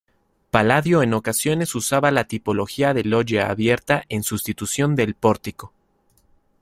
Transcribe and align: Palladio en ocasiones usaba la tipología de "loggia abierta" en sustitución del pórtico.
Palladio 0.49 1.03
en 1.03 1.13
ocasiones 1.13 1.75
usaba 1.75 2.09
la 2.09 2.23
tipología 2.23 2.95
de 2.95 3.03
"loggia 3.03 3.51
abierta" 3.51 4.03
en 4.09 4.23
sustitución 4.23 4.95
del 4.95 5.13
pórtico. 5.13 5.73